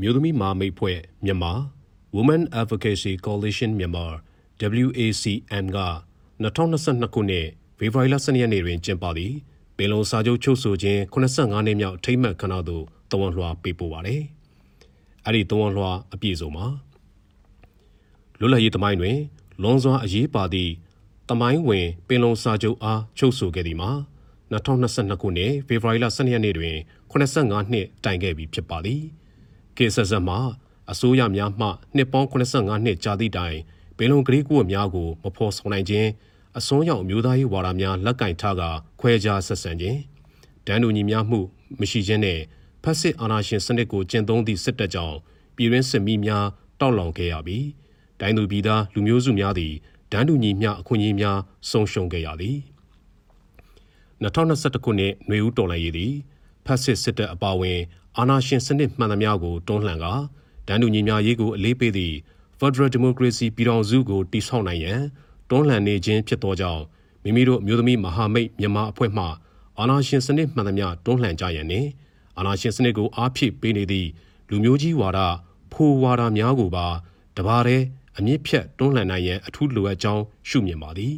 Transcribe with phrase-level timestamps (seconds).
[0.00, 1.52] မျိုးသမီးမာမိတ်ဖွဲ့မြန်မာ
[2.16, 4.06] Women Advocacy Coalition မြန်မာ
[4.84, 5.78] WACM က
[6.42, 7.46] 2022ခုနှစ်
[7.78, 9.34] ဖေဖော်ဝါရီလ12ရက်နေ့တွင်ကျင်းပသည့်
[9.76, 14.22] ပင်လုံစာချုပ်ချုပ်ဆိုခြင်း85နှစ်မြောက်ထိမ့်မှတ်ခဏသို့တဝန်လွှာပေးပို့ပါတယ်။
[15.24, 16.66] အဲ့ဒီတဝန်လွှာအပြည့်စုံမှာ
[18.38, 19.18] လွတ်လပ်ရေးသမိုင်းတွင်
[19.62, 20.72] လွန်စွာအရေးပါသည့်
[21.30, 23.90] တမိုင်းဝင်ပင်လုံစာချုပ်အားချုပ်ဆိုခဲ့သည်မှာ
[24.52, 26.76] 2022ခုနှစ်ဖေဖော်ဝါရီလ12ရက်နေ့တွင်
[27.10, 29.02] 85နှစ်တိုင်ခဲ့ပြီဖြစ်ပါသည်။
[29.78, 30.36] ကေဆက်ဆက်မှ
[30.90, 33.58] အစိုးရများမှနှစ်ပေါင်း85နှစ်ကြာသည့်တိုင်
[33.96, 36.08] ပင်လုံကလေးကူအများကိုမဖော်ဆောင်နိုင်ခြင်း
[36.58, 38.62] အစွန်းရောက်အမျိုးသားရေးဝါဒများလက်ကင်ထားက
[39.00, 39.98] ခွဲခြားဆက်ဆံခြင်း
[40.66, 41.40] ဒဏ်တူညီများမှု
[41.80, 42.40] မရှိခြင်းနဲ့
[42.82, 45.16] ဖက်စစ်အာဏာရှင်စနစ်ကိုကျင့်သုံးသည့်စစ်တပ်ကြောင့်
[45.56, 46.46] ပြည်ရင်းစစ်မီးများ
[46.80, 47.66] တောက်လောင်ခဲ့ရပြီး
[48.20, 49.72] ဒိုင်းသူပြည်သားလူမျိုးစုများသည်
[50.12, 51.38] ဒဏ်တူညီမျှအခွင့်အရေးများ
[51.70, 52.58] ဆုံးရှုံးခဲ့ရသည်
[54.22, 56.12] 2021ခုနှစ်ຫນွေဦးတော်လှန်ရေးသည်
[56.66, 57.80] ဖက်စစ်စစ်တပ်အပါအဝင်
[58.18, 60.12] အာဏာရှင်စနစ်မှန်သမျှကိုတွန်းလှန်ကာ
[60.68, 62.16] ဒဏ်တူညီမျှရေးကိုအလေးပေးသည့်
[62.58, 65.00] Federal Democracy ပြည်ထောင်စုကိုတည်ဆောက်နိုင်ရန်
[65.50, 66.82] တွန်းလှန်နေခြင်းဖြစ်သောကြောင့်
[67.22, 69.24] မိမိတို့မျိုးသမီးမဟာမိတ်မြန်မာအဖွဲ့မှ
[69.78, 71.88] အာဏာရှင်စနစ်မှန်သမျှတွန်းလှန်ကြရန်နှင့်
[72.38, 74.08] အာဏာရှင်စနစ်ကိုအားဖြည့်ပေးနေသည့်
[74.50, 75.20] လူမျိုးကြီးဝါဒ
[75.72, 76.86] ဖိုးဝါဒများကိုပါ
[77.36, 77.82] တပါးတဲ့
[78.18, 81.14] အမြင့်ဖြတ်တွန်းလှန်နိုင်ရန်အထူးလိုအပ်ကြောင်းရှုမြင်ပါသည်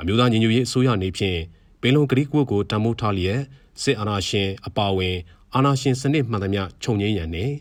[0.00, 1.38] အမျိုးသားညီညွတ်ရေးအစိုးရအနေဖြင့်
[1.80, 3.40] ပင်လုံကတိကွက်ကိုတံမိုးထားလျက်
[3.82, 5.16] စစ်အာဏာရှင်အပါအဝင်
[5.54, 7.54] အာဏာရှင်စနစ်မှန်သမျှခြုံငင်းရန်နှင့်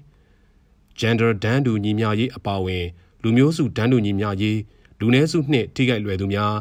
[0.99, 2.85] gender ဒန်းတူညီမျှရေးအပါအဝင်
[3.23, 4.59] လူမျိုးစုဒန်းတူညီမျှရေး
[4.99, 6.53] လူနည်းစုနှင့်ထိခိုက်လွယ်သူများ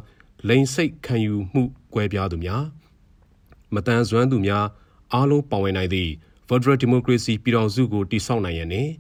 [0.49, 1.63] လိန်စိတ်ခံယူမှု
[1.95, 2.65] ကွဲပြားသူများ
[3.75, 4.67] မတန်ဆွမ်းသူများ
[5.13, 6.11] အားလုံးပါဝင်နိုင်သည့်
[6.49, 8.91] Federal Democracy ပြည်ထောင်စုကိုတည်ဆောက်နိုင်ရန်နှင့်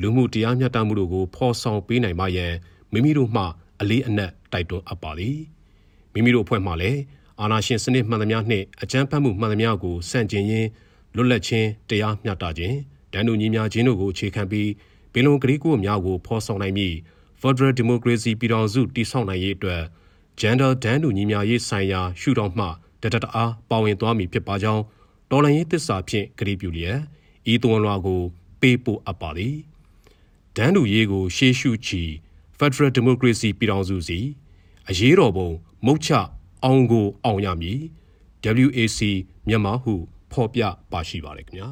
[0.00, 2.52] လူမှုတရားမျှတမှုတို့ကိုဖော်ဆောင်ပေးနိုင်ပါရန်
[2.92, 3.44] မိမိတို့မှ
[3.80, 5.38] အလေးအနက်တိုက်တွန်းအပ်ပါသည်
[6.12, 7.00] မိမိတို့အဖွဲ့မှလည်း
[7.40, 10.68] အာဏာရှင်စနစ်မှန်သမျှနှင့်အကြမ်းဖက်မှုမှန်သမျှကိုစန့်ကျင်ရင်း
[11.14, 12.76] လွတ်လပ်ခြင်းတရားမျှတခြင်း
[13.12, 14.70] ဒဏ်တူညီမျှခြင်းတို့ကိုအခြေခံပြီး
[15.12, 16.94] ပင်လုံကလေးကိုအများကိုဖော်ဆောင်နိုင်မည်
[17.40, 19.82] Federal Democracy ပြည်ထောင်စုတည်ဆောက်နိုင်ရေးအတွက်
[20.40, 22.66] Gender ဒဏ်တူညီမျှရေးဆိုင်ရာရှုထောင့်မှ
[23.02, 24.82] တတတအားပါဝင်သွားမည်ဖြစ်ပါကြောင်း
[25.30, 26.98] တော်လှန်ရေးသစ္စာဖြင့်ကတိပြုလျက်
[27.52, 28.20] ဤသွန်လွှာကို
[28.60, 29.56] ပေးပို့အပ်ပါသည်
[30.56, 32.02] ဒန်းတူရေးကိုရှေးရှုချီ
[32.58, 34.18] Federal Democracy ပြည်ထောင်စုစီ
[34.88, 35.48] အရေးတော်ပုံ
[35.86, 36.10] မုတ်ချ
[36.64, 37.80] အောင်ကိုအောင်ရမည်
[38.66, 39.00] WAC
[39.48, 39.94] မြန်မာဟု
[40.32, 41.68] ဖော်ပြပါရှိပါတယ်ခင်ဗျာ